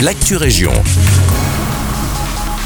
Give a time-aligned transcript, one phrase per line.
[0.00, 0.72] l'actu région.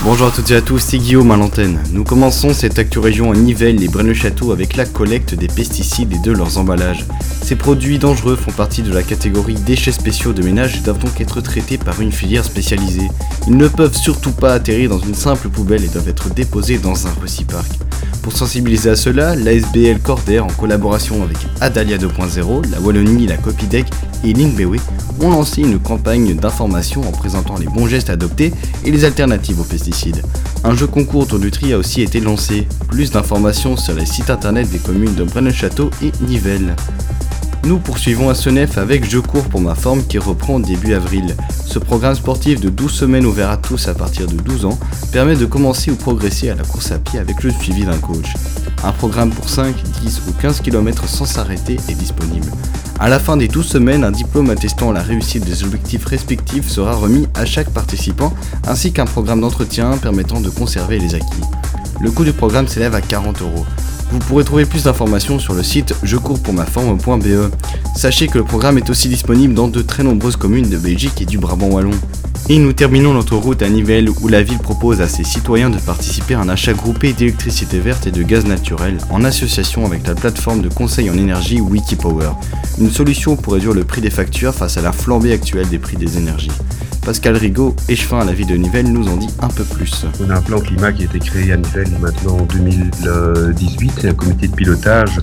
[0.03, 1.79] Bonjour à toutes et à tous, c'est Guillaume à l'antenne.
[1.93, 6.19] Nous commençons cette Actu Région à Nivelles et Braine-le-Château avec la collecte des pesticides et
[6.19, 7.04] de leurs emballages.
[7.43, 11.21] Ces produits dangereux font partie de la catégorie déchets spéciaux de ménage et doivent donc
[11.21, 13.09] être traités par une filière spécialisée.
[13.47, 17.07] Ils ne peuvent surtout pas atterrir dans une simple poubelle et doivent être déposés dans
[17.07, 17.89] un recypark.
[18.23, 23.87] Pour sensibiliser à cela, l'ASBL Cordair, en collaboration avec Adalia 2.0, la Wallonie, la Copidec
[24.25, 24.77] et Linkbewe,
[25.20, 28.52] ont lancé une campagne d'information en présentant les bons gestes adoptés
[28.84, 30.23] et les alternatives aux pesticides.
[30.65, 32.69] Un jeu concours autour du tri a aussi été lancé.
[32.88, 36.77] Plus d'informations sur les sites internet des communes de Braine-le-Château et Nivelles.
[37.64, 41.37] Nous poursuivons à Senef avec Je cours pour ma forme qui reprend début avril.
[41.66, 44.78] Ce programme sportif de 12 semaines ouvert à tous à partir de 12 ans
[45.12, 48.32] permet de commencer ou progresser à la course à pied avec le suivi d'un coach.
[48.82, 52.51] Un programme pour 5, 10 ou 15 km sans s'arrêter est disponible.
[52.98, 56.95] À la fin des 12 semaines, un diplôme attestant la réussite des objectifs respectifs sera
[56.95, 58.32] remis à chaque participant
[58.66, 61.45] ainsi qu'un programme d'entretien permettant de conserver les acquis.
[62.01, 63.66] Le coût du programme s'élève à 40 euros.
[64.11, 67.50] Vous pourrez trouver plus d'informations sur le site jecourspourmaforme.be.
[67.97, 71.27] Sachez que le programme est aussi disponible dans de très nombreuses communes de Belgique et
[71.27, 71.93] du Brabant wallon.
[72.49, 75.78] Et nous terminons notre route à Nivelles où la ville propose à ses citoyens de
[75.78, 80.15] participer à un achat groupé d'électricité verte et de gaz naturel en association avec la
[80.15, 82.31] plateforme de conseil en énergie Wikipower.
[82.78, 85.97] Une solution pour réduire le prix des factures face à la flambée actuelle des prix
[85.97, 86.50] des énergies.
[87.05, 90.04] Pascal Rigaud, échevin à la ville de Nivelles, nous en dit un peu plus.
[90.21, 93.93] On a un plan climat qui a été créé à Nivelles maintenant en 2018.
[94.00, 95.19] C'est un comité de pilotage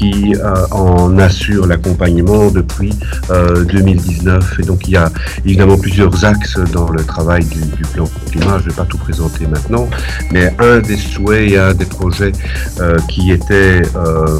[0.00, 2.94] qui euh, en assure l'accompagnement depuis
[3.28, 4.28] 2019.
[4.58, 5.10] Euh, Et donc il y a
[5.44, 7.60] évidemment plusieurs axes dans le travail du,
[7.92, 8.58] plan climat.
[8.58, 9.88] Je ne vais pas tout présenter maintenant,
[10.32, 12.32] mais un des souhaits et un des projets
[12.80, 13.82] euh, qui était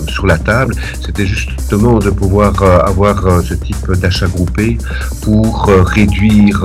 [0.08, 4.78] sur la table, c'était justement de pouvoir avoir ce type d'achat groupé
[5.22, 6.64] pour réduire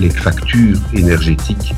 [0.00, 1.74] les factures énergétiques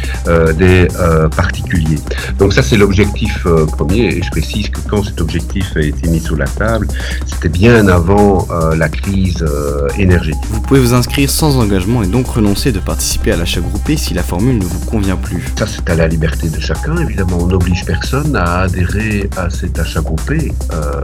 [0.59, 0.89] des
[1.37, 2.01] particuliers.
[2.39, 3.47] Donc ça c'est l'objectif
[3.77, 6.89] premier et je précise que quand cet objectif a été mis sur la table,
[7.27, 10.41] c'était bien avant euh, la crise euh, énergétique.
[10.51, 14.15] Vous pouvez vous inscrire sans engagement et donc renoncer de participer à l'achat groupé si
[14.15, 15.45] la formule ne vous convient plus.
[15.59, 17.39] Ça, c'est à la liberté de chacun, évidemment.
[17.41, 20.53] On n'oblige personne à adhérer à cet achat groupé.
[20.73, 21.01] Euh,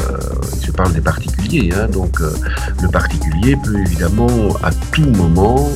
[0.64, 1.86] je parle des particuliers, hein.
[1.92, 4.28] donc le particulier peut évidemment
[4.62, 5.70] à tout moment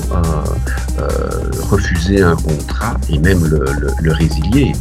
[1.71, 4.73] refuser un contrat et même le, résilier.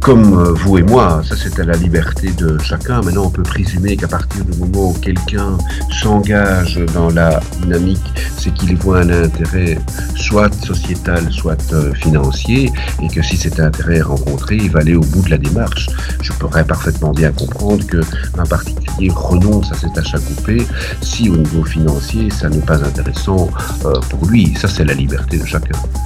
[0.00, 3.00] Comme vous et moi, ça c'est à la liberté de chacun.
[3.02, 5.58] Maintenant, on peut présumer qu'à partir du moment où quelqu'un
[5.90, 9.78] s'engage dans la dynamique, c'est qu'il voit un intérêt
[10.16, 12.70] soit sociétal, soit euh, financier,
[13.02, 15.88] et que si cet intérêt est rencontré, il va aller au bout de la démarche.
[16.22, 20.66] Je pourrais parfaitement bien comprendre qu'un particulier renonce à cet achat coupé
[21.00, 23.48] si au niveau financier, ça n'est pas intéressant
[23.84, 24.54] euh, pour lui.
[24.56, 25.46] Ça, c'est la liberté de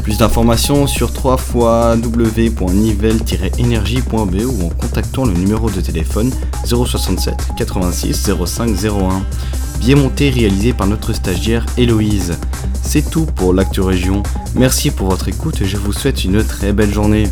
[0.03, 6.31] Plus d'informations sur 3 www.nivelle-énergie.be ou en contactant le numéro de téléphone
[6.65, 9.25] 067 86 05 01.
[9.81, 12.39] Bien monté réalisé par notre stagiaire Héloïse.
[12.83, 14.23] C'est tout pour l'actu région.
[14.55, 17.29] Merci pour votre écoute et je vous souhaite une très belle journée.